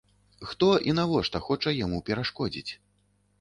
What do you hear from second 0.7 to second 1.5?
і навошта